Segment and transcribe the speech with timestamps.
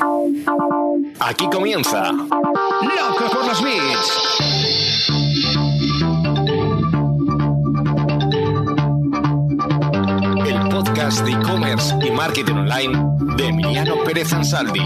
[0.00, 4.22] Aquí comienza Loco por los Beats.
[10.46, 13.04] El podcast de e-commerce y marketing online
[13.36, 14.80] de Emiliano Pérez Ansaldi.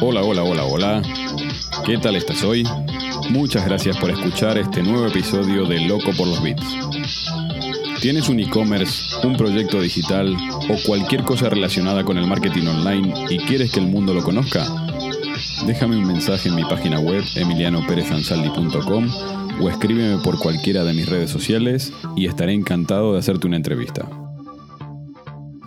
[0.00, 1.02] Hola, hola, hola, hola.
[1.84, 2.64] ¿Qué tal estás hoy?
[3.30, 7.19] Muchas gracias por escuchar este nuevo episodio de Loco por los Bits.
[8.00, 10.34] ¿Tienes un e-commerce, un proyecto digital
[10.70, 14.64] o cualquier cosa relacionada con el marketing online y quieres que el mundo lo conozca?
[15.66, 19.06] Déjame un mensaje en mi página web emilianoperezansaldi.com
[19.60, 24.08] o escríbeme por cualquiera de mis redes sociales y estaré encantado de hacerte una entrevista.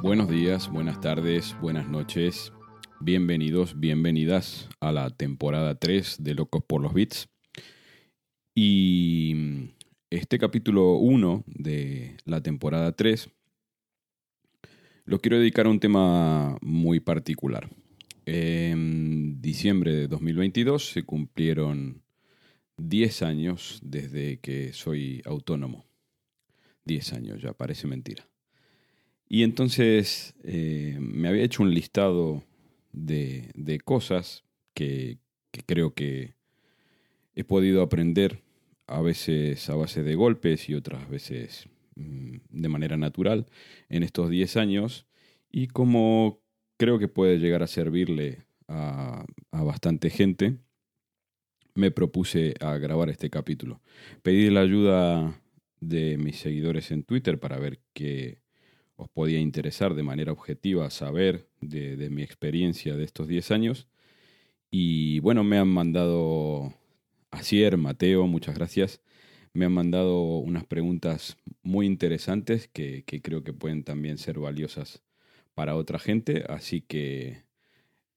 [0.02, 2.52] Buenos días, buenas tardes, buenas noches.
[3.00, 7.30] Bienvenidos, bienvenidas a la temporada 3 de Locos por los Bits.
[8.56, 9.70] Y
[10.18, 13.32] este capítulo 1 de la temporada 3
[15.06, 17.68] lo quiero dedicar a un tema muy particular.
[18.28, 22.04] En diciembre de 2022 se cumplieron
[22.78, 25.84] 10 años desde que soy autónomo.
[26.86, 28.30] 10 años, ya parece mentira.
[29.28, 32.44] Y entonces eh, me había hecho un listado
[32.92, 34.44] de, de cosas
[34.76, 35.18] que,
[35.50, 36.36] que creo que
[37.34, 38.43] he podido aprender
[38.94, 43.48] a veces a base de golpes y otras veces mm, de manera natural
[43.90, 45.08] en estos 10 años
[45.52, 46.42] y como
[46.78, 50.58] creo que puede llegar a servirle a, a, bastante gente,
[51.76, 53.82] me propuse a grabar este capítulo.
[54.22, 55.42] Pedí la ayuda
[55.80, 58.42] de mis seguidores en Twitter para ver qué
[58.96, 63.88] os podía interesar de manera objetiva saber de, de mi experiencia de estos 10 años.
[64.70, 66.74] Y bueno, me han mandado
[67.34, 69.02] Asier, Mateo, muchas gracias.
[69.54, 75.04] Me han mandado unas preguntas muy interesantes que, creo que pueden también ser valiosas
[75.54, 76.46] para otra gente.
[76.48, 77.44] Así que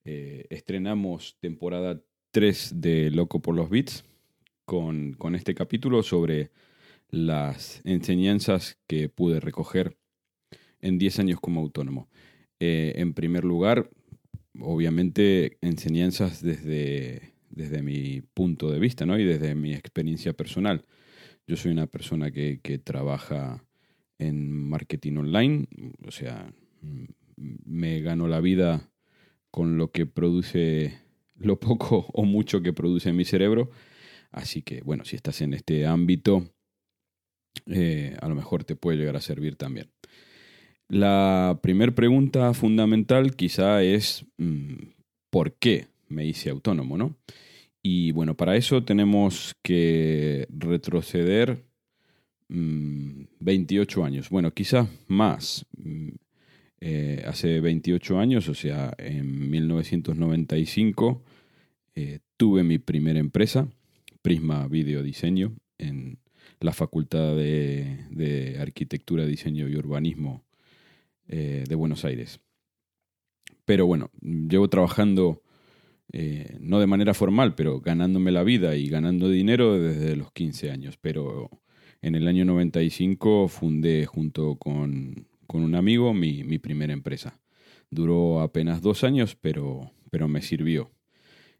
[0.05, 4.05] eh, estrenamos temporada 3 de Loco por los Beats
[4.65, 6.51] con, con este capítulo sobre
[7.11, 9.97] las enseñanzas que pude recoger
[10.81, 12.09] en 10 años como autónomo.
[12.61, 13.91] Eh, en primer lugar,
[14.59, 19.19] obviamente, enseñanzas desde desde mi punto de vista ¿no?
[19.19, 20.85] y desde mi experiencia personal.
[21.47, 23.65] Yo soy una persona que, que trabaja
[24.19, 25.67] en marketing online,
[26.07, 26.53] o sea,
[27.37, 28.91] me gano la vida
[29.51, 31.01] con lo que produce,
[31.35, 33.71] lo poco o mucho que produce mi cerebro.
[34.31, 36.53] Así que, bueno, si estás en este ámbito,
[37.67, 39.91] eh, a lo mejor te puede llegar a servir también.
[40.89, 44.75] La primera pregunta fundamental quizá es mmm,
[45.31, 46.99] ¿por qué me hice autónomo?
[46.99, 47.17] ¿no?
[47.89, 51.63] Y bueno, para eso tenemos que retroceder
[52.49, 54.29] mmm, 28 años.
[54.29, 55.65] Bueno, quizás más.
[56.81, 61.23] Eh, hace 28 años, o sea, en 1995,
[61.95, 63.69] eh, tuve mi primera empresa,
[64.21, 66.19] Prisma Video Diseño, en
[66.59, 70.45] la Facultad de, de Arquitectura, Diseño y Urbanismo
[71.29, 72.41] eh, de Buenos Aires.
[73.65, 75.41] Pero bueno, llevo trabajando
[76.13, 80.71] eh, no de manera formal, pero ganándome la vida y ganando dinero desde los 15
[80.71, 80.97] años.
[81.01, 81.51] Pero
[82.03, 87.41] en el año 95 fundé junto con, con un amigo mi, mi, primera empresa.
[87.91, 90.91] Duró apenas dos años, pero, pero me sirvió.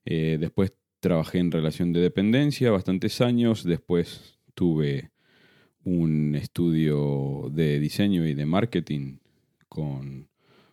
[0.05, 3.65] Eh, después trabajé en relación de dependencia bastantes años.
[3.65, 5.11] Después tuve
[5.85, 9.19] un estudio de diseño y de marketing
[9.69, 10.29] con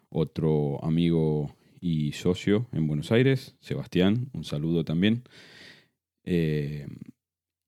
[0.09, 5.23] otro amigo y socio en Buenos Aires, Sebastián, un saludo también.
[6.23, 6.87] Eh,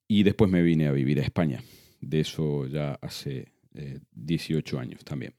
[0.08, 1.62] y después me vine a vivir a España.
[2.00, 5.34] De eso ya hace eh, 18 años también.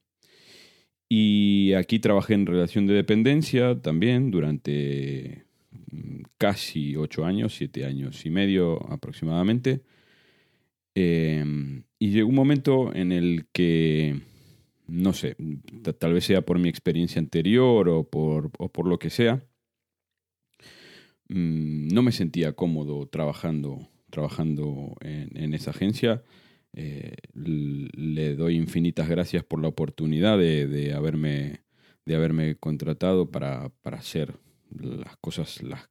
[1.09, 5.45] Y aquí trabajé en relación de dependencia también durante
[5.89, 9.81] mm, casi 8 años, 7 años y medio aproximadamente.
[10.93, 11.43] Eh,
[11.97, 14.21] y llegó un momento en el que
[14.87, 15.35] no sé,
[15.99, 19.43] tal vez sea por mi experiencia anterior o por, o por lo que sea,
[21.29, 26.23] mmm, no me sentía cómodo trabajando, trabajando en, en esa agencia.
[26.73, 31.63] Eh, le doy infinitas gracias por la oportunidad de, de haberme,
[32.05, 34.35] de haberme contratado para, para hacer
[34.69, 35.89] las cosas las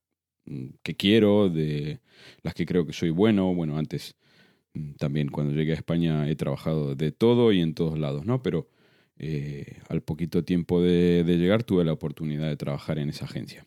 [0.84, 2.00] que quiero, de
[2.42, 3.52] las que creo que soy bueno.
[3.54, 4.16] Bueno, antes
[4.74, 8.42] mm, también cuando llegué a España he trabajado de todo y en todos lados, ¿no?
[8.42, 8.68] Pero
[9.18, 13.66] eh, al poquito tiempo de, llegar tuve la oportunidad de trabajar en esa agencia.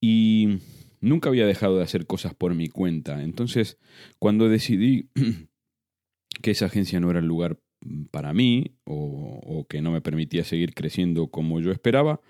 [0.00, 0.60] Y
[1.00, 3.22] nunca había dejado de hacer cosas por mi cuenta.
[3.22, 3.78] Entonces,
[4.18, 5.08] cuando decidí
[6.42, 7.58] que esa agencia no era el lugar
[8.10, 12.20] para mí, o que no me permitía seguir creciendo como yo esperaba.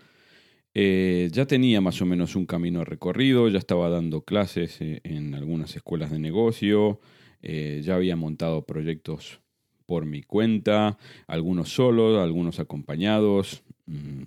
[0.76, 5.34] Eh, ya tenía más o menos un camino recorrido, ya estaba dando clases eh, en
[5.34, 7.00] algunas escuelas de negocio,
[7.42, 9.43] ya había montado proyectos
[9.86, 14.22] por mi cuenta, algunos solos, algunos acompañados, mm,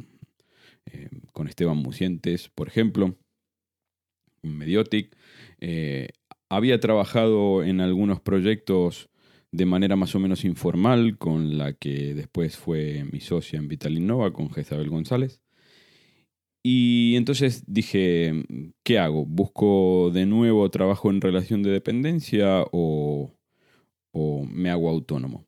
[1.34, 3.16] con Esteban Mucientes, por ejemplo,
[4.42, 5.16] Mediotic.
[6.50, 9.10] había trabajado en algunos proyectos
[9.52, 13.98] de manera más o menos informal con la que después fue mi socia en Vital
[13.98, 15.42] Innova, con Jezabel González.
[16.64, 18.44] Y entonces dije,
[18.84, 19.26] ¿qué hago?
[19.26, 23.32] ¿Busco de nuevo trabajo en relación de dependencia o,
[24.50, 25.47] me hago autónomo?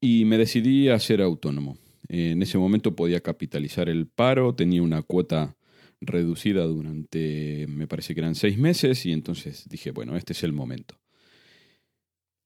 [0.00, 1.76] Y me decidí a ser autónomo.
[2.08, 5.56] En ese momento podía capitalizar el paro, tenía una cuota
[6.00, 10.52] reducida durante, me parece que eran seis meses, y entonces dije, bueno, este es el
[10.52, 10.98] momento.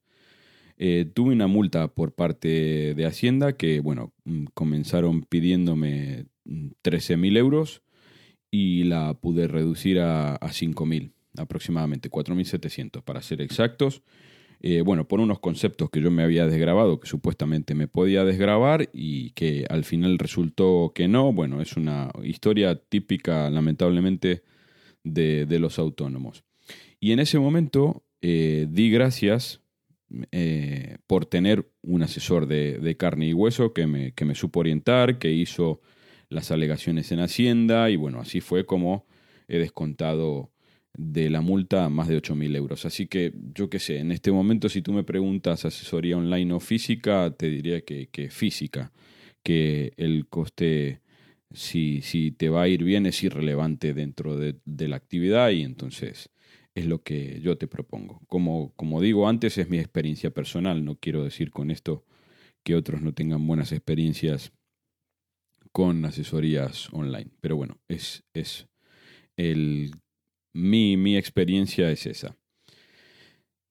[0.78, 7.38] Eh, tuve una multa por parte de Hacienda que, bueno, mm, comenzaron pidiéndome 13.000 mm,
[7.38, 7.82] euros
[8.52, 14.02] y la pude reducir a, a 5.000 aproximadamente, 4.700 para ser exactos.
[14.62, 18.90] Eh, bueno, por unos conceptos que yo me había desgrabado, que supuestamente me podía desgrabar
[18.94, 21.32] y que al final resultó que no.
[21.34, 24.44] Bueno, es una historia típica, lamentablemente,
[25.06, 26.44] de, de los autónomos.
[27.00, 29.62] Y en ese momento eh, di gracias
[30.32, 35.18] eh, por tener un asesor de, carne y hueso que me, que me, supo orientar,
[35.20, 35.82] que hizo
[36.30, 39.06] las alegaciones en Hacienda y bueno, así fue como
[39.48, 40.52] he descontado
[40.98, 42.86] de la multa más de 8.000 euros.
[42.86, 46.60] Así que yo qué sé, en este momento si tú me preguntas asesoría online o
[46.60, 48.92] física, te diría que, física,
[49.44, 51.02] que el coste,
[51.56, 56.30] si, si, te va a ir bien, es irrelevante dentro de, la actividad y entonces
[56.76, 58.22] es lo que yo te propongo.
[58.28, 60.84] Como, como digo antes, es mi experiencia personal.
[60.84, 62.06] No quiero decir con esto
[62.64, 64.52] que otros no tengan buenas experiencias
[65.72, 67.32] con asesorías online.
[67.42, 68.68] Pero bueno, es, es
[69.38, 69.92] el,
[70.54, 72.38] mi, mi experiencia es esa.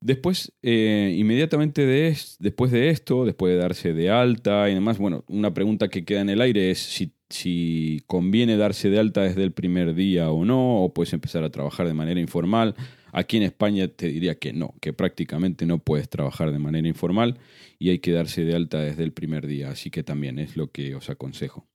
[0.05, 5.25] Después, eh, inmediatamente de después de esto, después de darse de alta y demás, bueno,
[5.29, 9.43] una pregunta que queda en el aire es si, si conviene darse de alta desde
[9.43, 12.77] el primer día o no, o puedes empezar a trabajar de manera informal.
[13.13, 17.39] Aquí en España te diría que no, que prácticamente no puedes trabajar de manera informal
[17.79, 20.71] y hay que darse de alta desde el primer día, así que también es lo
[20.71, 21.67] que os aconsejo.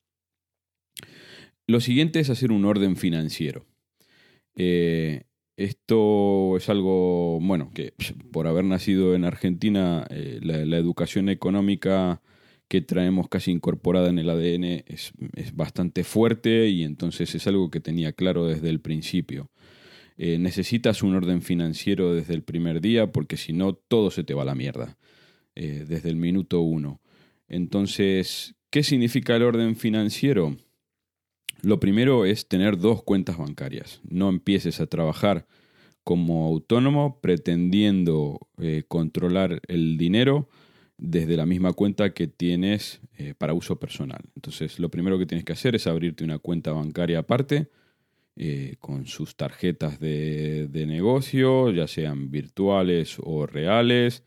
[1.68, 3.66] Lo siguiente es hacer un orden financiero.
[4.56, 5.24] Eh,
[5.58, 7.94] esto es algo, bueno, que
[8.32, 12.22] por haber nacido en Argentina, eh, la, educación económica
[12.70, 15.12] que traemos casi incorporada en el ADN es,
[15.54, 19.50] bastante fuerte y entonces es algo que tenía claro desde el principio.
[20.18, 24.36] Eh, necesitas un orden financiero desde el primer día porque si no todo se te
[24.36, 24.98] va a la mierda,
[25.56, 27.02] eh, desde el minuto uno.
[27.48, 30.56] Entonces, ¿qué significa el orden financiero?
[31.64, 34.00] Lo primero es tener dos cuentas bancarias.
[34.08, 35.48] No empieces a trabajar
[36.04, 40.50] como autónomo pretendiendo eh, controlar el dinero
[41.00, 44.22] desde la misma cuenta que tienes eh, para uso personal.
[44.36, 47.70] Entonces, lo primero que tienes que hacer es abrirte una cuenta bancaria aparte
[48.36, 54.24] eh, con sus tarjetas de, negocio, ya sean virtuales o reales,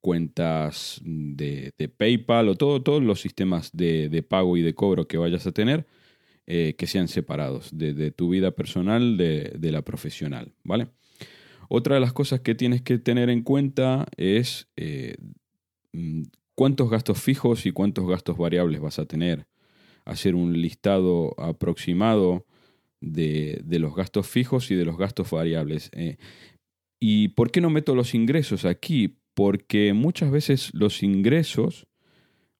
[0.00, 5.18] cuentas de, PayPal o todo, todos los sistemas de, de pago y de cobro que
[5.18, 5.86] vayas a tener
[6.48, 10.86] eh, que sean separados de, tu vida personal de, de, la profesional, ¿vale?
[11.68, 15.16] Otra de las cosas que tienes que tener en cuenta es eh,
[16.54, 19.46] cuántos gastos fijos y cuántos gastos variables vas a tener.
[20.04, 22.46] Hacer un listado aproximado
[23.00, 25.90] de, de los gastos fijos y de los gastos variables.
[25.92, 26.16] Eh,
[27.00, 29.18] ¿Y por qué no meto los ingresos aquí?
[29.34, 31.86] Porque muchas veces los ingresos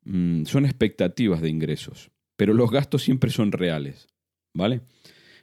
[0.04, 4.08] mm, son expectativas de ingresos pero los gastos siempre son reales,
[4.54, 4.82] ¿vale?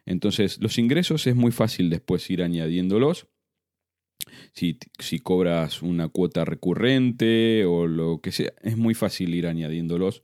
[0.06, 3.28] Entonces, los ingresos es muy fácil después ir añadiéndolos.
[4.54, 10.24] Si, si, cobras una cuota recurrente o lo que sea, es muy fácil ir añadiéndolos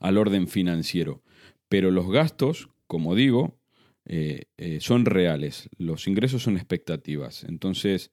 [0.00, 1.22] al orden financiero.
[1.68, 3.58] Pero los gastos, como digo,
[4.06, 5.68] eh, eh, son reales.
[5.78, 7.44] Los ingresos son expectativas.
[7.44, 8.12] Entonces,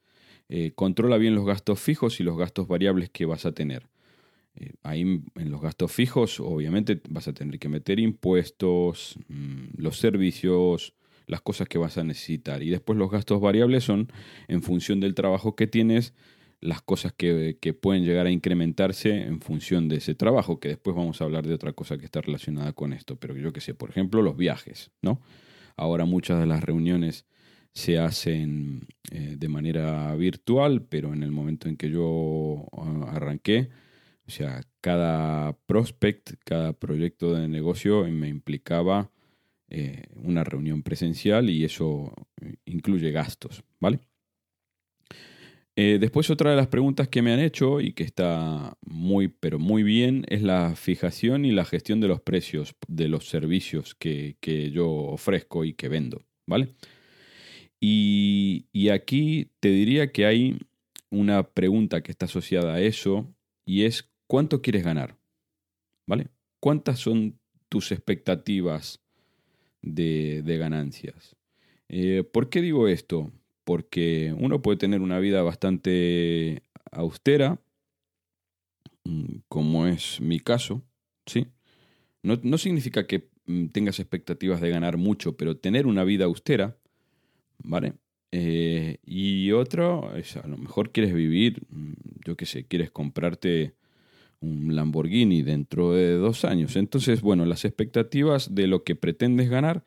[0.49, 3.89] eh, controla bien los gastos fijos y los gastos variables que vas a tener.
[4.83, 10.93] Ahí en los gastos fijos, obviamente, vas a tener que meter impuestos, mm, los servicios,
[11.27, 12.63] las cosas que vas a necesitar.
[12.63, 14.11] Y después los gastos variables son
[14.47, 16.13] en función del trabajo que tienes,
[16.61, 21.19] las cosas que, pueden llegar a incrementarse en función de ese trabajo, que después vamos
[21.19, 23.15] a hablar de otra cosa que está relacionada con esto.
[23.15, 25.21] Pero yo que sé, por ejemplo, los viajes, ¿no?
[25.75, 27.25] Ahora muchas de las reuniones
[27.73, 33.69] se hacen eh, de manera virtual, pero en el momento en que yo ah, arranqué,
[34.27, 39.09] o sea, cada prospect, cada proyecto de negocio me implicaba
[39.71, 43.99] eh, una reunión presencial y eso eh, incluye gastos, ¿vale?
[45.75, 49.57] Eh, después otra de las preguntas que me han hecho y que está muy, pero
[49.57, 54.35] muy bien, es la fijación y la gestión de los precios de los servicios que,
[54.73, 56.69] yo ofrezco y que vendo, ¿vale?
[57.79, 60.59] Y, y, aquí te diría que hay
[61.09, 63.33] una pregunta que está asociada a eso
[63.65, 65.17] y es ¿Cuánto quieres ganar?
[66.07, 66.29] ¿Vale?
[66.61, 67.37] ¿Cuántas son
[67.67, 69.03] tus expectativas
[69.81, 71.35] de, ganancias?
[71.89, 73.31] Eh, ¿Por qué digo esto?
[73.63, 77.59] Porque uno puede tener una vida bastante austera,
[79.03, 80.83] mm, como es mi caso,
[81.25, 81.47] ¿sí?
[82.23, 86.77] No, significa que mm, tengas expectativas de ganar mucho, pero tener una vida austera,
[87.59, 87.93] ¿vale?
[88.31, 91.93] Eh, y otro, es, a lo mejor quieres vivir, mm,
[92.25, 93.75] yo qué sé, quieres comprarte
[94.41, 96.75] un Lamborghini dentro de dos años.
[96.75, 99.85] Entonces, bueno, las expectativas de lo que pretendes ganar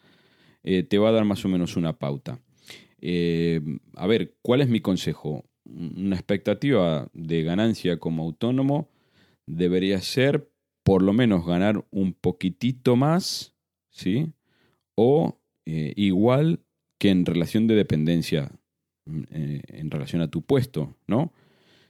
[0.63, 2.41] eh, te va a dar más o menos una pauta.
[3.01, 3.61] Eh,
[3.97, 5.45] a ver, ¿cuál es mi consejo?
[5.65, 8.89] Una expectativa de ganancia como autónomo
[9.47, 10.51] debería ser
[10.83, 13.55] por lo menos ganar un poquitito más,
[13.91, 14.33] ¿sí?
[14.95, 16.61] O eh, igual
[16.99, 18.53] que en relación de dependencia,
[19.07, 21.33] en relación a tu puesto, ¿no?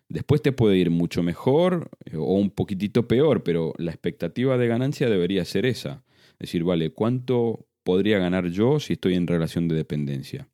[0.09, 4.69] Después te puede ir mucho mejor eh, o un poquitito peor, pero la expectativa de
[4.69, 6.05] ganancia debería ser esa.
[6.33, 10.49] Es decir, vale, ¿cuánto podría ganar yo si estoy en relación de dependencia?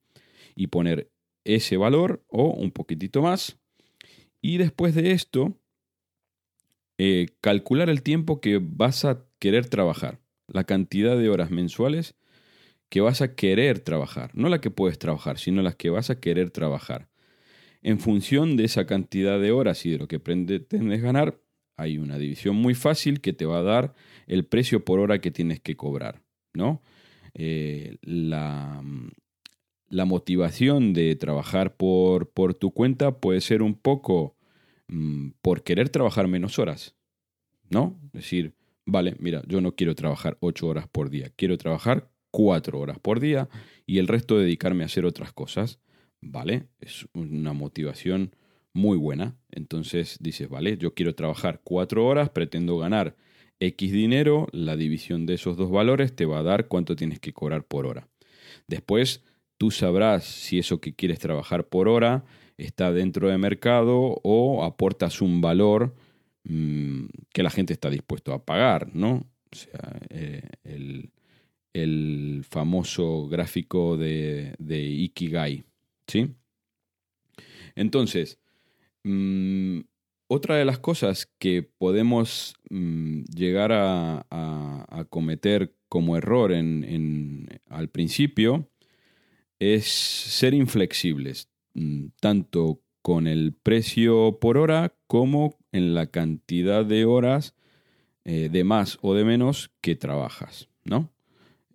[0.55, 1.11] Y poner
[1.45, 3.59] ese valor o un poquitito más.
[4.41, 5.59] Y después de esto,
[6.99, 12.15] eh, calcular el tiempo que vas a querer trabajar, la cantidad de horas mensuales
[12.89, 16.21] que vas a querer trabajar, no la que puedes trabajar, sino las que vas a
[16.21, 17.10] querer trabajar.
[17.83, 21.41] En función de esa cantidad de horas y de lo que pretendes ganar,
[21.77, 23.95] hay una división muy fácil que te va a dar
[24.27, 26.23] el precio por hora que tienes que cobrar.
[26.53, 26.83] ¿no?
[27.35, 28.83] Eh, la,
[29.91, 34.37] motivación de trabajar por, por, tu cuenta puede ser un poco
[34.89, 36.97] mm, por querer trabajar menos horas.
[37.71, 37.99] ¿no?
[38.07, 42.79] Es decir, vale, mira, yo no quiero trabajar ocho horas por día, quiero trabajar cuatro
[42.79, 43.49] horas por día
[43.87, 45.81] y el resto dedicarme a hacer otras cosas.
[46.21, 46.67] ¿Vale?
[46.81, 48.35] Es una motivación
[48.73, 49.37] muy buena.
[49.51, 53.17] Entonces dices, vale, yo quiero trabajar cuatro horas, pretendo ganar
[53.61, 57.33] X dinero, la división de esos dos valores te va a dar cuánto tienes que
[57.33, 58.09] cobrar por hora.
[58.67, 59.23] Después
[59.59, 62.25] tú sabrás si eso que quieres trabajar por hora
[62.57, 65.95] está dentro de mercado o aportas un valor
[66.45, 69.27] mm, que la gente está dispuesto a pagar, ¿no?
[69.53, 71.11] O sea, eh, el,
[72.49, 75.65] famoso gráfico de, de Ikigai,
[77.75, 78.39] Entonces,
[79.05, 79.81] mm,
[80.29, 84.27] otra de las cosas que podemos mm, llegar a,
[85.09, 88.69] cometer como error en, al principio
[89.59, 97.07] es ser inflexibles, mm, tanto con el precio por hora como en la cantidad de
[97.07, 97.55] horas
[98.25, 101.11] eh, de más o de menos que trabajas, ¿no?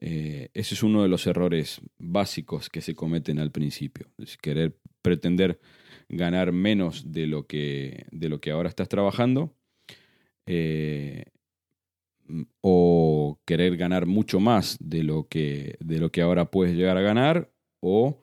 [0.07, 4.11] Eh, ese es uno de los errores básicos que se cometen al principio.
[4.19, 5.59] Es querer pretender
[6.07, 9.55] ganar menos de lo que, de lo que ahora estás trabajando.
[10.45, 11.25] Eh,
[12.61, 17.01] o querer ganar mucho más de lo que, de lo que ahora puedes llegar a
[17.01, 18.21] ganar o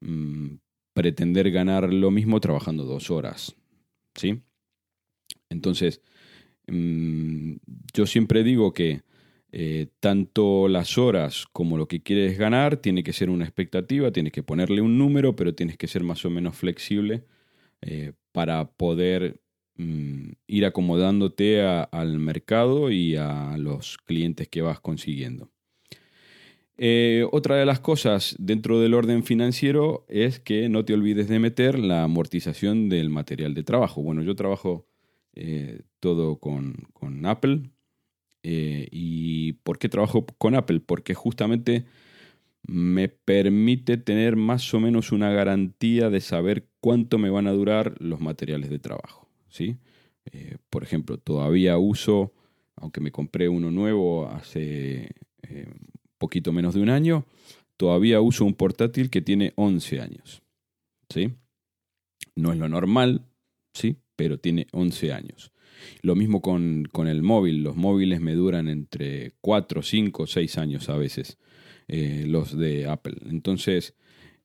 [0.00, 0.56] mm,
[0.92, 3.56] pretender ganar lo mismo trabajando dos horas.
[4.16, 4.42] ¿Sí?
[5.48, 6.02] Entonces,
[6.66, 7.54] mm,
[7.94, 9.00] yo siempre digo que
[9.54, 14.32] eh, tanto las horas como lo que quieres ganar tiene que ser una expectativa, tienes
[14.32, 17.24] que ponerle un número, pero tienes que ser más o menos flexible
[17.82, 19.42] eh, para poder
[19.76, 25.50] mm, ir acomodándote al mercado y a los clientes que vas consiguiendo.
[26.78, 31.38] Eh, otra de las cosas dentro del orden financiero es que no te olvides de
[31.38, 34.02] meter la amortización del material de trabajo.
[34.02, 34.86] Bueno, yo trabajo
[36.00, 37.70] todo con, con Apple,
[38.42, 40.80] eh, ¿Y por qué trabajo con Apple?
[40.80, 41.84] Porque justamente
[42.64, 47.94] me permite tener más o menos una garantía de saber cuánto me van a durar
[48.00, 49.28] los materiales de trabajo.
[49.48, 49.76] ¿sí?
[50.32, 52.32] Eh, por ejemplo, todavía uso,
[52.76, 55.10] aunque me compré uno nuevo hace
[55.42, 55.72] eh,
[56.18, 57.26] poquito menos de un año,
[57.76, 60.42] todavía uso un portátil que tiene 11 años.
[61.08, 61.34] ¿sí?
[62.36, 63.26] No es lo normal,
[63.74, 63.96] ¿sí?
[64.16, 65.51] pero tiene 11 años.
[66.02, 67.62] Lo mismo con, el móvil.
[67.62, 71.38] Los móviles me duran entre 4, 5, 6 años a veces,
[71.88, 73.16] eh, los de Apple.
[73.30, 73.94] Entonces,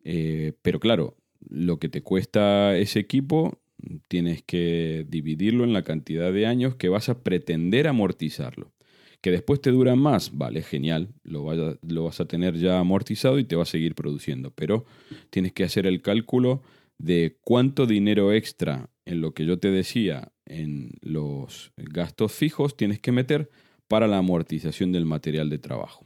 [0.03, 1.17] eh, pero claro,
[1.50, 3.60] lo que te cuesta ese equipo,
[4.08, 8.74] tienes que dividirlo en la cantidad de años que vas a pretender amortizarlo.
[9.22, 11.51] Que después te dura más, vale, genial, lo,
[11.82, 14.51] lo vas a tener ya amortizado y te va a seguir produciendo.
[14.51, 14.86] Pero
[15.32, 16.62] tienes que hacer el cálculo
[16.98, 23.00] de cuánto dinero extra en lo que yo te decía en los gastos fijos tienes
[23.00, 23.50] que meter
[23.88, 26.06] para la amortización del material de trabajo.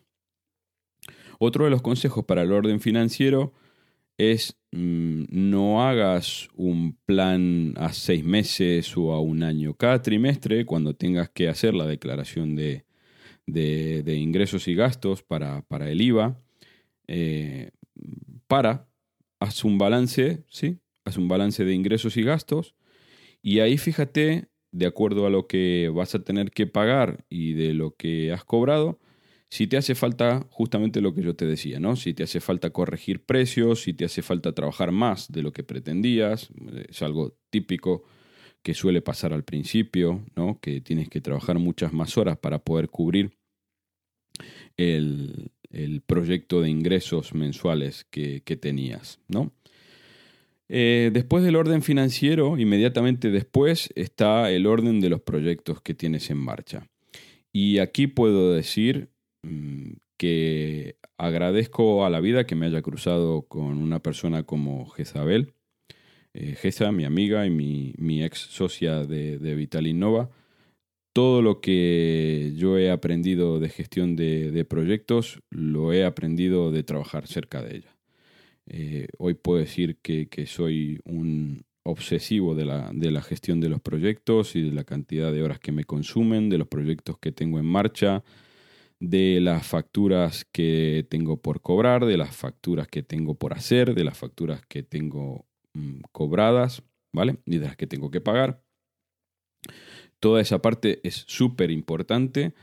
[1.39, 3.53] Otro de los consejos para el orden financiero
[4.17, 9.73] es mm, no hagas un plan a seis meses o a un año.
[9.73, 12.85] Cada trimestre, cuando tengas que hacer la declaración de,
[13.47, 16.37] ingresos y gastos para, el IVA,
[17.07, 17.71] eh,
[18.47, 18.87] para,
[19.39, 20.77] haz un balance, ¿sí?
[21.03, 22.75] Haz un balance de ingresos y gastos
[23.41, 27.73] y ahí fíjate, de acuerdo a lo que vas a tener que pagar y de
[27.73, 28.99] lo que has cobrado,
[29.49, 31.97] si te hace falta justamente lo que yo te decía, ¿no?
[31.97, 35.63] Si te hace falta corregir precios, si te hace falta trabajar más de lo que
[35.63, 36.49] pretendías,
[36.87, 38.03] es algo típico
[38.63, 40.59] que suele pasar al principio, ¿no?
[40.61, 43.33] Que tienes que trabajar muchas más horas para poder cubrir
[44.77, 45.51] el,
[46.05, 49.51] proyecto de ingresos mensuales que, que tenías, ¿no?
[50.73, 56.29] Eh, después del orden financiero, inmediatamente después está el orden de los proyectos que tienes
[56.29, 56.87] en marcha.
[57.51, 59.09] Y aquí puedo decir
[59.43, 65.51] mm, que agradezco a la vida que me haya cruzado con una persona como Jezabel.
[66.33, 66.55] Eh,
[66.93, 70.29] mi amiga y mi, ex socia de, de Vital Innova.
[71.13, 77.27] Todo lo que yo he aprendido de gestión de proyectos lo he aprendido de trabajar
[77.27, 78.00] cerca de ella.
[78.67, 83.81] Eh, hoy puedo decir que, soy un obsesivo de la, de la, gestión de los
[83.81, 87.59] proyectos y de la cantidad de horas que me consumen, de los proyectos que tengo
[87.59, 88.23] en marcha,
[88.99, 94.03] de las facturas que tengo por cobrar, de las facturas que tengo por hacer, de
[94.03, 97.39] las facturas que tengo mm, cobradas, ¿vale?
[97.45, 98.63] Y de las que tengo que pagar.
[100.19, 102.53] Toda esa parte es súper importante.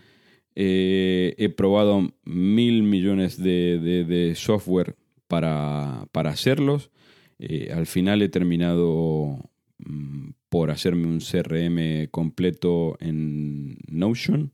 [0.54, 4.96] Eh, he probado mil millones de, de software
[5.28, 6.90] para, hacerlos.
[7.38, 14.52] Eh, al final he terminado mm, por hacerme un CRM completo en Notion.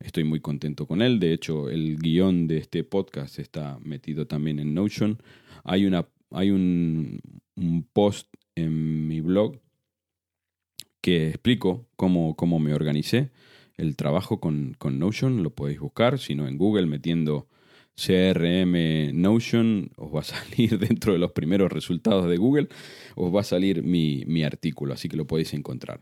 [0.00, 1.18] Estoy muy contento con él.
[1.18, 5.22] De hecho, el guion de este podcast está metido también en Notion.
[5.64, 7.20] Hay, una, hay un,
[7.92, 9.60] post en mi blog
[11.00, 13.30] que explico cómo, cómo me organicé
[13.76, 15.42] el trabajo con, con, Notion.
[15.42, 17.48] Lo podéis buscar, si no en Google, metiendo
[17.98, 22.68] CRM Notion, os va a salir dentro de los primeros resultados de Google,
[23.16, 26.00] os va a salir mi, artículo, así que lo podéis encontrar.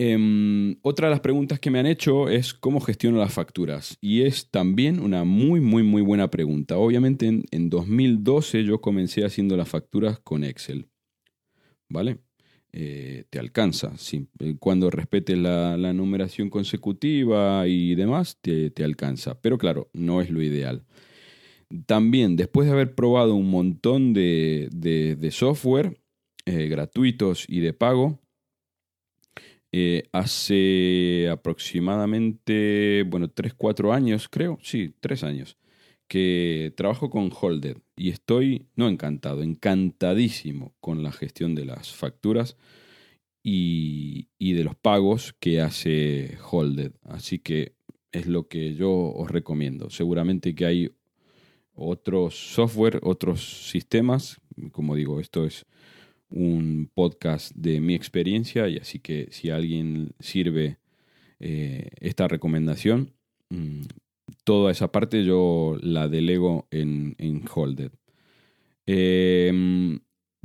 [0.00, 3.98] Em, otra de las preguntas que me han hecho es cómo gestiono las facturas.
[4.00, 6.78] Y es también una muy, muy, muy buena pregunta.
[6.78, 10.88] Obviamente en, en 2012 yo comencé haciendo las facturas con Excel.
[11.88, 12.18] ¿Vale?
[12.72, 13.92] Eh, te alcanza.
[14.40, 19.40] Eh, cuando respetes la, numeración consecutiva y demás, te, alcanza.
[19.40, 20.84] Pero claro, no es lo ideal.
[21.86, 26.00] También, después de haber probado un montón de, software
[26.46, 28.20] eh, gratuitos y de pago,
[30.12, 35.57] hace aproximadamente, bueno, 3, 4 años, creo, sí, 3 años,
[36.08, 42.56] que trabajo con Holded y estoy, no encantado, encantadísimo con la gestión de las facturas
[43.42, 46.92] y, de los pagos que hace Holded.
[47.02, 47.74] Así que
[48.12, 49.90] es lo que yo os recomiendo.
[49.90, 50.90] Seguramente que hay
[51.74, 54.40] otros software, otros sistemas.
[54.72, 55.66] Como digo, esto es
[56.30, 60.78] un podcast de mi experiencia y así que si a alguien sirve
[61.40, 63.14] eh, esta recomendación,
[63.50, 63.82] mm,
[64.44, 67.92] toda esa parte yo la delego en, en Holded.
[68.86, 70.00] Em,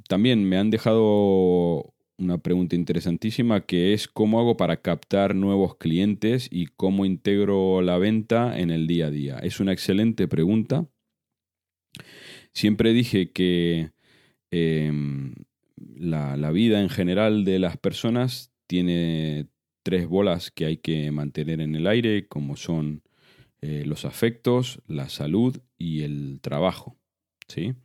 [0.08, 6.48] también me han dejado una pregunta interesantísima que es cómo hago para captar nuevos clientes
[6.52, 9.40] y cómo integro la venta en el día a día.
[9.40, 10.88] Es una excelente pregunta.
[12.54, 13.92] Siempre dije que
[14.52, 15.34] em,
[15.78, 19.48] la, vida en general de las personas tiene
[19.84, 23.04] tres bolas que hay que mantener en el aire, como son
[23.66, 26.98] eh, los afectos, la salud y el trabajo.
[27.48, 27.76] ¿sí?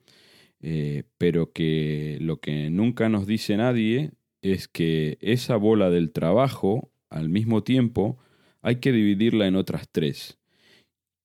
[0.60, 4.10] Eh, pero que lo que nunca nos dice nadie
[4.42, 8.18] es que esa bola del trabajo, al mismo tiempo,
[8.60, 10.40] hay que dividirla en otras tres,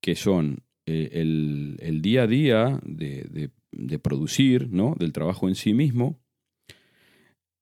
[0.04, 4.96] que son eh, el, día a día de, de, producir, ¿no?
[5.00, 6.20] del trabajo en sí mismo.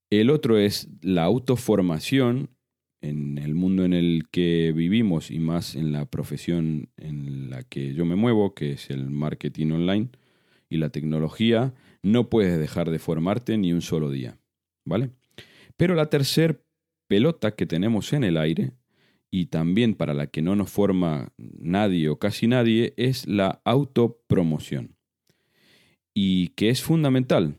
[0.09, 2.49] El otro es la autoformación
[3.01, 7.93] en el mundo en el que vivimos y más en la profesión en la que
[7.93, 10.09] yo me muevo, que es el marketing online
[10.69, 14.37] y la tecnología, no puedes dejar de formarte ni un solo día,
[14.85, 15.11] ¿vale?
[15.77, 16.63] Pero la tercer
[17.07, 18.73] pelota que tenemos en el aire,
[19.31, 24.97] y también para la que no nos forma nadie o casi nadie, es la autopromoción.
[26.13, 27.57] Y que es fundamental.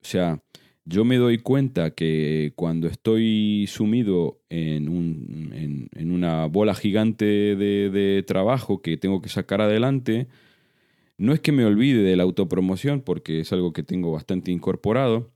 [0.00, 0.42] O sea,
[0.86, 7.90] yo me doy cuenta que cuando estoy sumido en, un, en, una bola gigante de,
[7.90, 10.28] de, trabajo que tengo que sacar adelante,
[11.18, 15.32] no es que me olvide de la autopromoción, porque es algo que tengo bastante incorporado,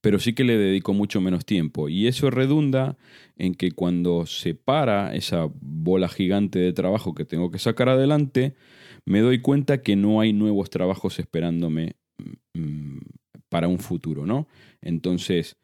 [0.00, 1.88] pero sí que le dedico mucho menos tiempo.
[1.88, 2.96] Y eso redunda
[3.36, 8.54] en que cuando se para esa bola gigante de trabajo que tengo que sacar adelante,
[9.04, 11.96] me doy cuenta que no hay nuevos trabajos esperándome
[12.54, 12.98] mm,
[13.54, 14.48] para un futuro, ¿no?
[14.82, 15.56] Entonces,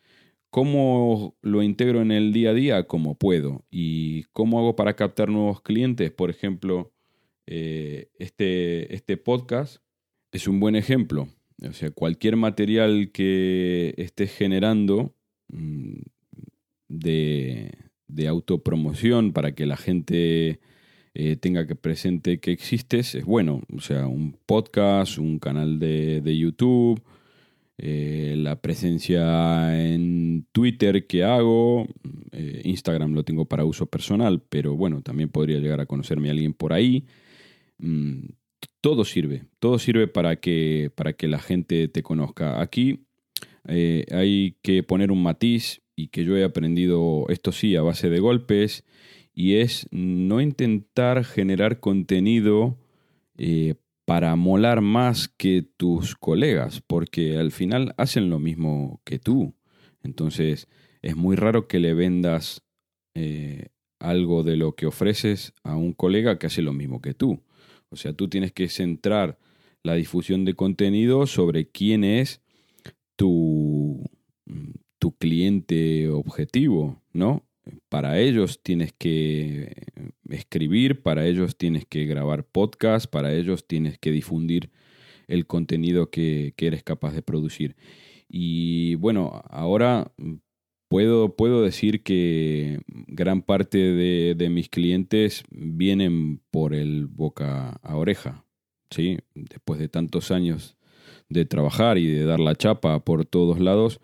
[0.48, 2.86] ¿cómo lo integro en el día a día?
[2.86, 3.64] Como puedo.
[3.68, 6.12] ¿Y cómo hago para captar nuevos clientes?
[6.12, 6.92] Por ejemplo,
[7.46, 9.82] eh, este, este podcast
[10.30, 11.26] es un buen ejemplo
[11.68, 15.14] o sea, cualquier material que estés generando
[15.48, 16.00] mm,
[16.88, 17.70] de,
[18.28, 20.60] autopromoción para que la gente
[21.14, 23.62] eh, tenga que presente que existes es bueno.
[23.74, 27.02] O sea, un podcast, un canal de, YouTube,
[27.82, 31.88] eh, la presencia en Twitter que hago,
[32.30, 36.32] eh, Instagram lo tengo para uso personal, pero bueno, también podría llegar a conocerme a
[36.32, 37.06] alguien por ahí.
[37.78, 38.32] Mm,
[38.82, 42.60] todo sirve, todo sirve para que, para que la gente te conozca.
[42.60, 43.06] Aquí
[43.66, 48.10] eh, hay que poner un matiz y que yo he aprendido esto sí a base
[48.10, 48.84] de golpes
[49.32, 52.76] y es no intentar generar contenido
[54.10, 59.54] para molar más que tus colegas, porque al final hacen lo mismo que tú.
[60.02, 60.66] Entonces
[61.00, 62.64] es muy raro que le vendas
[63.14, 63.68] eh,
[64.00, 67.44] algo de lo que ofreces a un colega que hace lo mismo que tú.
[67.88, 69.38] O sea, tú tienes que centrar
[69.84, 72.42] la difusión de contenido sobre quién es
[73.14, 74.02] tu,
[74.98, 77.44] tu cliente objetivo, ¿no?
[77.88, 79.72] Para ellos tienes que
[80.28, 84.70] escribir, para ellos tienes que grabar podcast, para ellos tienes que difundir
[85.28, 87.76] el contenido que, eres capaz de producir.
[88.28, 90.12] Y bueno, ahora
[90.88, 98.44] puedo, puedo decir que gran parte de, mis clientes vienen por el boca a oreja.
[98.90, 99.18] ¿sí?
[99.34, 100.76] Después de tantos años
[101.28, 104.00] de trabajar y de dar la chapa por todos lados,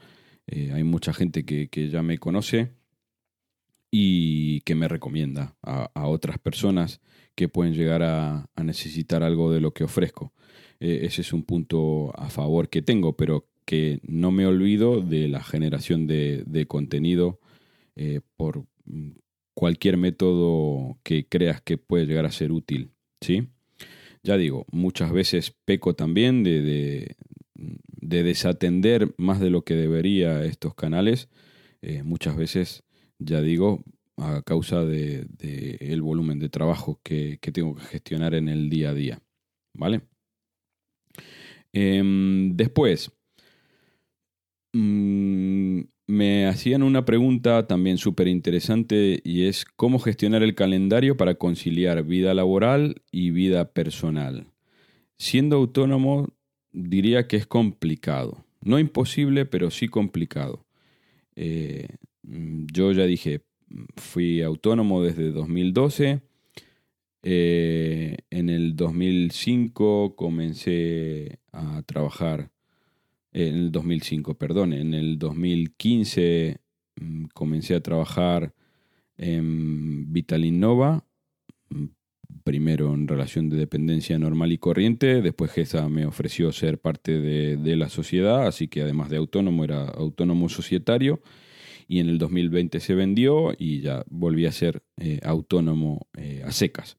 [0.47, 2.71] eh, hay mucha gente que, ya me conoce
[3.99, 7.01] y que me recomienda a, otras personas
[7.35, 10.35] que pueden llegar a, necesitar algo de lo que ofrezco.
[10.81, 15.29] Eh, ese es un punto a favor que tengo, pero que no me olvido de
[15.29, 17.41] la generación de, contenido
[17.97, 18.67] eh, por
[19.55, 22.91] cualquier método que creas que puede llegar a ser útil.
[23.23, 23.49] ¿sí?
[24.23, 27.17] Ya digo, muchas veces peco también de,
[28.03, 31.31] desatender más de lo que debería estos canales.
[31.81, 32.83] Eh, muchas veces,
[33.19, 33.83] ya digo,
[34.17, 38.71] a causa del de, el volumen de trabajo que, que, tengo que gestionar en el
[38.71, 39.23] día a día.
[39.75, 40.03] ¿Vale?
[41.73, 43.13] Em, después,
[44.79, 51.37] Mm, me hacían una pregunta también súper interesante y es cómo gestionar el calendario para
[51.37, 54.49] conciliar vida laboral y vida personal.
[55.17, 56.29] Siendo autónomo
[56.73, 58.45] diría que es complicado.
[58.63, 60.67] No imposible, pero sí complicado.
[61.37, 61.89] Eh,
[62.27, 63.43] yo ya dije,
[63.97, 66.23] fui autónomo desde 2012
[67.29, 72.53] Eh, en el 2005 comencé a trabajar,
[73.33, 76.59] en el 2005, perdón, en el 2015
[77.01, 78.55] mm, comencé a trabajar
[79.17, 81.05] en Vitalinnova,
[81.71, 81.87] mm,
[82.45, 87.77] primero en relación de dependencia normal y corriente, después GESA me ofreció ser parte de,
[87.77, 91.21] la sociedad, así que además de autónomo era autónomo societario,
[91.89, 96.53] y en el 2020 se vendió y ya volví a ser eh, autónomo eh, a
[96.53, 96.99] secas.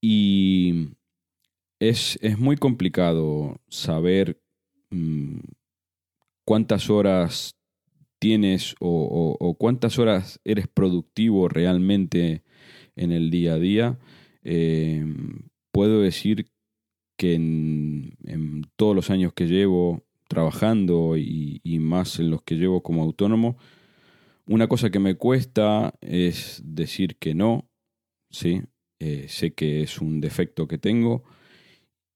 [0.00, 0.90] Y
[1.78, 4.40] es, muy complicado saber
[4.90, 5.40] mm,
[6.44, 7.56] cuántas horas
[8.18, 12.42] tienes o, cuántas horas eres productivo realmente
[12.96, 13.98] en el día a día.
[14.42, 15.04] Eh,
[15.70, 16.46] puedo decir
[17.16, 18.16] que en,
[18.76, 23.56] todos los años que llevo trabajando y, más en los que llevo como autónomo,
[24.46, 27.68] una cosa que me cuesta es decir que no,
[28.30, 28.62] ¿sí?
[28.98, 31.24] Eh, sé que es un defecto que tengo.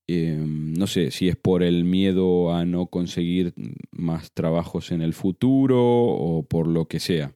[0.06, 3.54] Em, no sé si es por el miedo a no conseguir
[3.92, 7.34] más trabajos en el futuro o por lo que sea.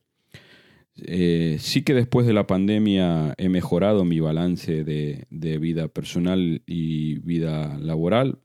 [0.97, 7.19] Eh, sí que después de la pandemia he mejorado mi balance de, vida personal y
[7.19, 8.39] vida laboral.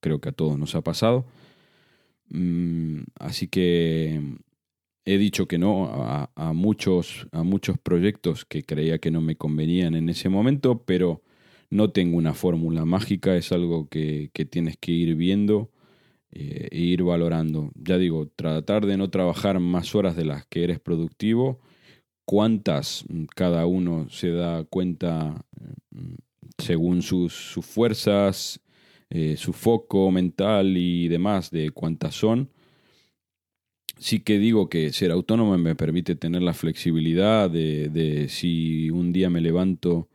[0.00, 1.26] Creo que a todos nos ha pasado.
[2.30, 4.20] Mm, así que
[5.04, 9.94] he dicho que no a, muchos, a muchos proyectos que creía que no me convenían
[9.94, 11.22] en ese momento, pero
[11.70, 15.70] no tengo una fórmula mágica, es algo que, tienes que ir viendo
[16.32, 17.70] eh, e ir valorando.
[17.74, 21.60] Ya digo, tratar de no trabajar más horas de las que eres productivo,
[22.24, 25.44] cuántas mm, cada uno se da cuenta
[25.90, 26.14] mm,
[26.58, 28.60] según sus, fuerzas,
[29.10, 32.50] eh, su foco mental y demás de cuántas son
[34.00, 39.30] sí que digo que ser autónomo me permite tener la flexibilidad de, si un día
[39.30, 40.08] me levanto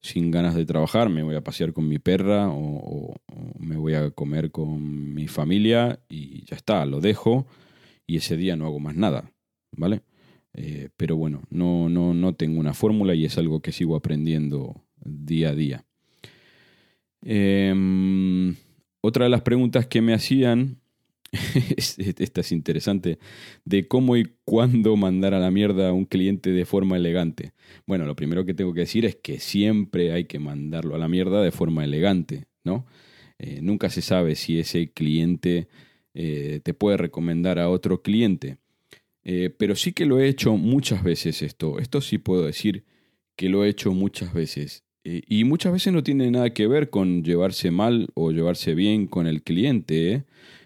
[0.00, 3.14] sin ganas de trabajar, me voy a pasear con mi perra o,
[3.58, 7.46] me voy a comer con mi familia y ya está, lo dejo
[8.06, 9.32] y ese día no hago más nada,
[9.72, 10.02] ¿vale?
[10.54, 14.82] Eh, pero bueno, no, no, no tengo una fórmula y es algo que sigo aprendiendo
[15.04, 15.84] día a día.
[17.28, 18.54] Em,
[19.00, 20.78] otra de las preguntas que me hacían
[21.76, 23.18] esta es interesante,
[23.64, 27.52] de cómo y cuándo mandar a la mierda a un cliente de forma elegante.
[27.84, 31.08] Bueno, lo primero que tengo que decir es que siempre hay que mandarlo a la
[31.08, 32.86] mierda de forma elegante, ¿no?
[33.38, 35.68] Eh, nunca se sabe si ese cliente
[36.14, 38.58] eh, te puede recomendar a otro cliente.
[39.24, 41.80] Eh, pero sí que lo he hecho muchas veces esto.
[41.80, 42.84] Esto sí puedo decir
[43.34, 44.85] que lo he hecho muchas veces.
[45.08, 49.28] Y muchas veces no tiene nada que ver con llevarse mal o llevarse bien con
[49.28, 50.24] el cliente.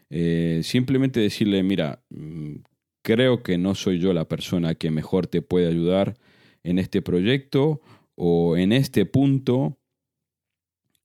[0.08, 2.56] Eh, simplemente decirle, mira, mm,
[3.02, 6.16] creo que no soy yo la persona que mejor te puede ayudar
[6.64, 7.80] en este proyecto
[8.16, 9.78] o en este punto.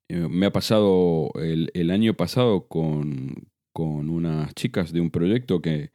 [0.10, 5.92] Eh, me ha pasado el, año pasado con, unas chicas de un proyecto que,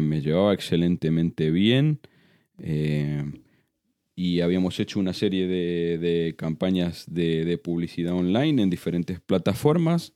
[0.00, 2.00] me llevaba excelentemente bien.
[2.58, 3.24] Eh,
[4.18, 10.12] y habíamos hecho una serie de, campañas de, publicidad online en diferentes plataformas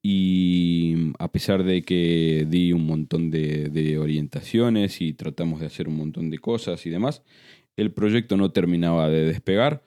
[0.00, 5.96] y a pesar de que di un montón de, orientaciones y tratamos de hacer un
[5.96, 7.24] montón de cosas y demás,
[7.76, 9.82] el proyecto no terminaba de despegar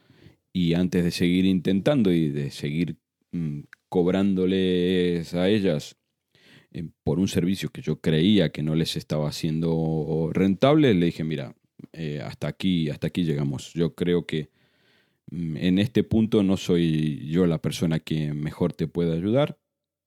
[0.51, 2.97] y antes de seguir intentando y de seguir
[3.31, 5.95] mm, cobrándoles a ellas
[6.73, 11.23] eh, por un servicio que yo creía que no les estaba haciendo rentable, le dije,
[11.23, 11.55] mira,
[11.93, 13.73] eh, hasta aquí, hasta aquí llegamos.
[13.73, 14.49] Yo creo que
[15.31, 19.57] mm, en este punto no soy yo la persona que mejor te puede ayudar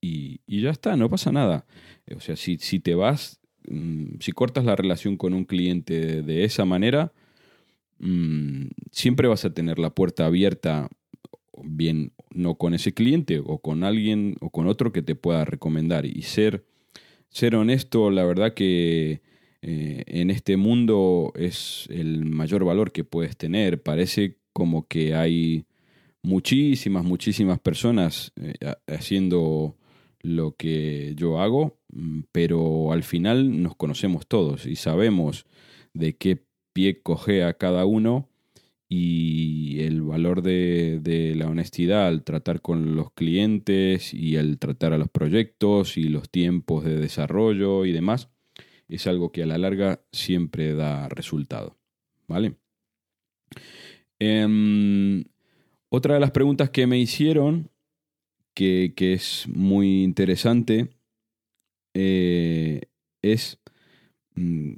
[0.00, 1.64] y, ya está, no pasa nada.
[2.14, 6.44] O sea, si, si te vas, mm, si cortas la relación con un cliente de,
[6.44, 7.12] esa manera,
[7.98, 10.88] mm, siempre vas a tener la puerta abierta,
[11.64, 16.06] bien no con ese cliente o con alguien o con otro que te pueda recomendar.
[16.06, 16.64] Y ser,
[17.28, 19.22] ser honesto, la verdad que
[19.62, 23.82] eh, en este mundo es el mayor valor que puedes tener.
[23.82, 25.66] Parece como que hay
[26.22, 28.54] muchísimas, muchísimas personas eh,
[28.88, 29.76] haciendo
[30.20, 35.46] lo que yo hago, mm, pero al final nos conocemos todos y sabemos
[35.94, 38.28] de qué pie coge a cada uno
[38.88, 44.98] y el valor de, la honestidad al tratar con los clientes y al tratar a
[44.98, 48.28] los proyectos y los tiempos de desarrollo y demás
[48.94, 51.78] es algo que a la larga siempre da resultado.
[52.28, 52.56] ¿Vale?
[54.18, 55.24] Em,
[55.90, 57.70] otra de las preguntas que me hicieron
[58.54, 60.90] que, es muy interesante
[61.94, 62.82] eh,
[63.22, 63.58] es
[64.34, 64.74] mm,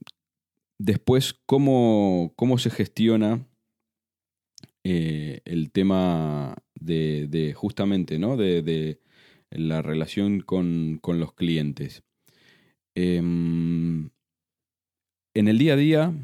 [0.78, 3.46] después cómo, cómo, se gestiona
[4.84, 8.36] eh, el tema de, justamente, ¿no?
[8.36, 9.00] De,
[9.50, 12.02] la relación con, los clientes.
[12.94, 14.10] Em,
[15.34, 16.14] en el día a día,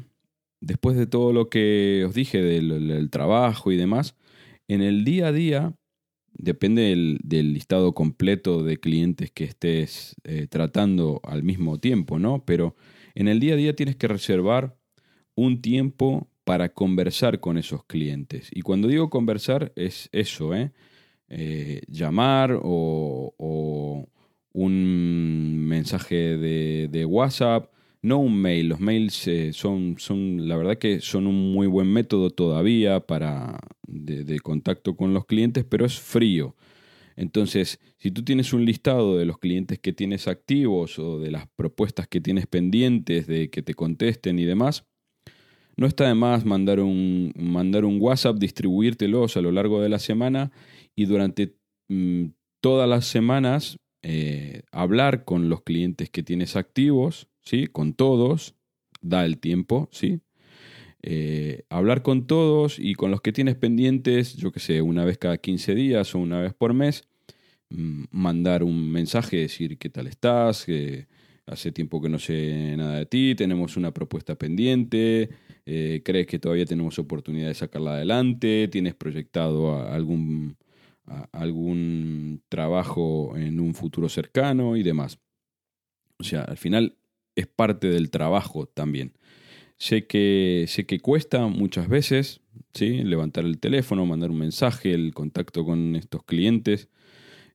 [0.61, 4.15] después de todo lo que os dije del, trabajo y demás,
[4.67, 5.73] en el día a día,
[6.33, 12.45] depende del, listado completo de clientes que estés eh, tratando al mismo tiempo, ¿no?
[12.45, 12.75] Pero
[13.15, 14.77] en el día a día tienes que reservar
[15.35, 18.49] un tiempo para conversar con esos clientes.
[18.51, 20.71] Y cuando digo conversar es eso, ¿eh?
[21.29, 24.07] eh llamar o,
[24.53, 28.69] un mensaje de, WhatsApp, no un mail.
[28.69, 33.59] Los mails eh, son, son, la verdad que son un muy buen método todavía para
[33.87, 36.55] de, contacto con los clientes, pero es frío.
[37.15, 41.47] Entonces, si tú tienes un listado de los clientes que tienes activos o de las
[41.55, 44.85] propuestas que tienes pendientes de que te contesten y demás,
[45.77, 49.99] no está de más mandar un, mandar un WhatsApp, distribuírtelos a lo largo de la
[49.99, 50.51] semana
[50.95, 51.55] y durante
[51.89, 52.25] mm,
[52.61, 57.67] todas las semanas eh, hablar con los clientes que tienes activos, ¿sí?
[57.67, 58.55] con todos,
[59.01, 60.21] da el tiempo, ¿sí?
[61.03, 65.17] Eh, hablar con todos y con los que tienes pendientes, yo que sé, una vez
[65.17, 67.07] cada 15 días o una vez por mes,
[67.69, 71.07] mm, mandar un mensaje, decir qué tal estás, que
[71.47, 75.29] hace tiempo que no sé nada de ti, tenemos una propuesta pendiente,
[75.65, 80.55] eh, crees que todavía tenemos oportunidad de sacarla adelante, tienes proyectado algún,
[81.31, 85.19] algún trabajo en un futuro cercano y demás.
[86.17, 86.97] O sea, al final
[87.35, 89.13] es parte del trabajo también.
[89.77, 92.41] Sé que, sé que cuesta muchas veces,
[92.73, 93.03] ¿sí?
[93.03, 96.89] Levantar el teléfono, mandar un mensaje, el contacto con estos clientes.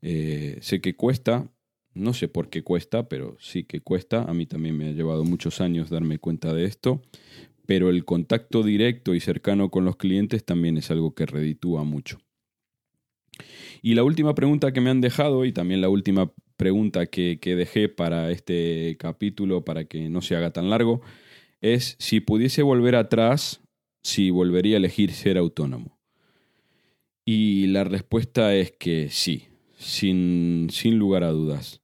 [0.02, 1.48] Eh, sé que cuesta,
[1.94, 4.22] no sé por qué cuesta, pero sí que cuesta.
[4.22, 7.02] A mí también me ha llevado muchos años darme cuenta de esto
[7.66, 12.18] pero el contacto directo y cercano con los clientes también es algo que reditúa mucho.
[13.82, 17.88] Y la última pregunta que me han dejado, y también la última pregunta que, dejé
[17.88, 21.00] para este capítulo, para que no se haga tan largo,
[21.60, 23.60] es si pudiese volver atrás,
[24.02, 25.98] si volvería a elegir ser autónomo.
[27.24, 31.82] Y la respuesta es que sí, sin, sin lugar a dudas.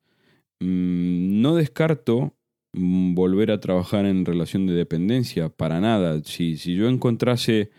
[0.61, 2.37] Mm, no descarto
[2.75, 6.23] Mm, volver a trabajar en relación de dependencia, para nada.
[6.25, 7.71] Si, si yo encontrase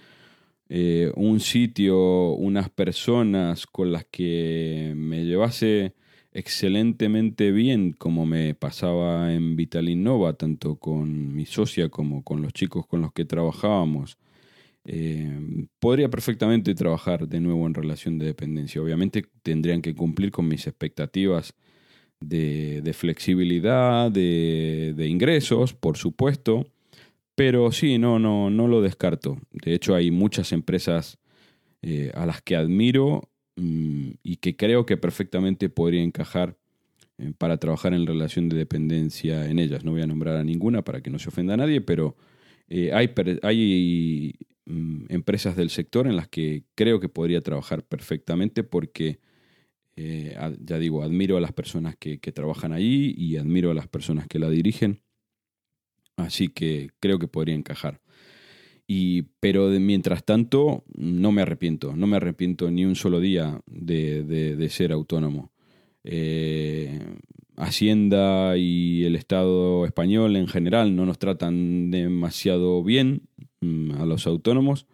[0.76, 5.94] eh, un sitio, unas personas con las que me llevase
[6.32, 12.88] excelentemente bien, como me pasaba en Vitalinnova, tanto con mi socia como con los chicos
[12.88, 14.18] con los que trabajábamos,
[14.86, 18.82] eh, podría perfectamente trabajar de nuevo en relación de dependencia.
[18.82, 21.54] Obviamente tendrían que cumplir con mis expectativas
[22.20, 26.66] de, flexibilidad, de, ingresos, por supuesto,
[27.36, 29.38] pero sí, no, no, no lo descarto.
[29.52, 31.18] De hecho, hay muchas empresas
[31.86, 36.58] eh, a las que admiro mm, y que creo que perfectamente podría encajar
[37.18, 39.84] eh, para trabajar en relación de dependencia en ellas.
[39.84, 42.16] No voy a nombrar a ninguna para que no se ofenda a nadie, pero
[42.70, 44.34] eh, hay, hay
[44.66, 49.20] mm, empresas del sector en las que creo que podría trabajar perfectamente porque
[49.96, 54.40] ya digo, admiro a las personas que, trabajan allí y admiro a las personas que
[54.40, 55.03] la dirigen.
[56.18, 58.02] Así que creo que podría encajar.
[58.88, 61.96] Y, pero mientras tanto, no me arrepiento.
[61.96, 65.52] No me arrepiento ni un solo día de, ser autónomo.
[66.04, 67.00] Eh,
[67.56, 73.22] Hacienda y el Estado español en general no nos tratan demasiado bien
[73.62, 74.88] mm, a los autónomos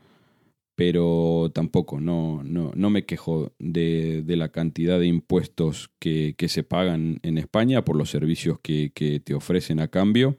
[0.80, 7.20] pero tampoco, no, no, no me quejo de, la cantidad de impuestos que, se pagan
[7.22, 8.90] en España por los servicios que,
[9.22, 10.38] te ofrecen a cambio.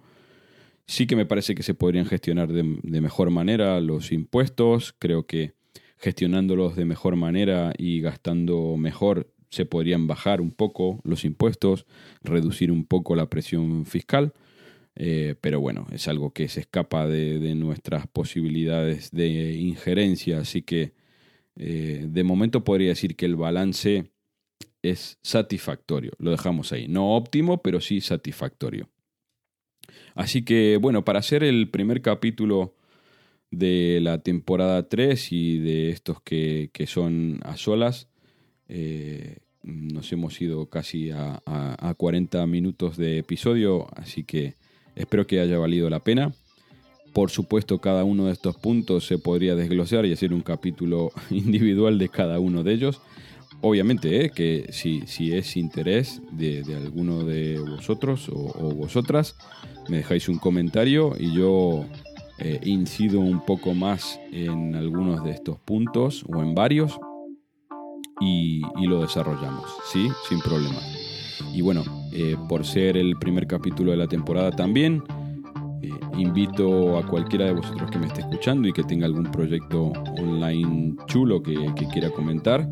[0.90, 2.64] Sí que me parece que se podrían gestionar de,
[3.00, 5.52] mejor manera los impuestos, creo que
[5.98, 11.86] gestionándolos de mejor manera y gastando mejor se podrían bajar un poco los impuestos,
[12.24, 14.32] reducir un poco la presión fiscal
[14.96, 20.92] eh, pero bueno, es algo que se escapa de, nuestras posibilidades de injerencia, así que
[21.54, 24.10] eh, de momento podría decir que el balance
[24.82, 26.12] es satisfactorio.
[26.18, 26.88] Lo dejamos ahí.
[26.88, 28.88] No óptimo, pero sí satisfactorio.
[30.14, 32.74] Así que bueno, para hacer el primer capítulo
[33.50, 38.08] de la temporada 3 y de estos que, son a solas,
[38.68, 44.54] eh, nos hemos ido casi a, a 40 minutos de episodio, así que
[45.00, 46.32] Espero que haya valido la pena.
[47.12, 51.98] Por supuesto, cada uno de estos puntos se podría desglosar y hacer un capítulo individual
[51.98, 53.00] de cada uno de ellos.
[53.62, 54.30] Obviamente, ¿eh?
[54.30, 59.36] que si, si, es interés de, alguno de vosotros o, vosotras,
[59.88, 61.84] me dejáis un comentario y yo
[62.38, 66.98] eh, incido un poco más en algunos de estos puntos o en varios
[68.20, 70.08] y, lo desarrollamos, ¿sí?
[70.28, 70.78] Sin problema.
[71.52, 71.82] Y bueno,
[72.12, 75.02] eh, por ser el primer capítulo de la temporada también,
[75.82, 79.92] eh, invito a cualquiera de vosotros que me esté escuchando y que tenga algún proyecto
[80.18, 81.56] online chulo que,
[81.92, 82.68] quiera comentar,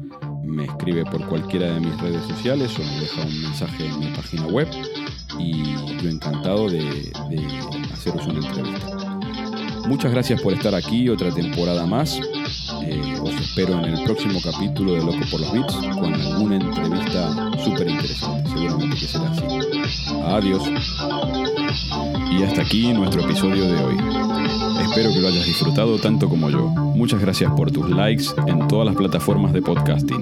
[0.48, 4.06] me escribe por cualquiera de mis redes sociales o me deja un mensaje en mi
[4.08, 4.68] página web
[5.38, 7.12] y yo encantado de,
[7.92, 9.18] haceros una entrevista.
[9.86, 12.20] Muchas gracias por estar aquí otra temporada más.
[12.82, 17.50] Eh, os espero en el próximo capítulo de Loco por los Beats con alguna entrevista
[17.64, 18.50] súper interesante.
[18.50, 19.42] Seguramente que será así.
[20.24, 20.62] Adiós.
[22.30, 24.57] Y hasta aquí nuestro episodio de hoy.
[24.80, 26.68] Espero que lo hayas disfrutado tanto como yo.
[26.68, 30.20] Muchas gracias por tus likes en todas las plataformas de podcasting.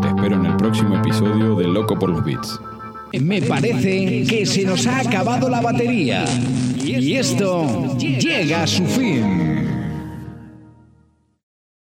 [0.00, 2.60] Te espero en el próximo episodio de Loco por los Beats.
[3.20, 6.24] Me parece que se nos ha acabado la batería.
[6.82, 9.53] Y esto llega a su fin.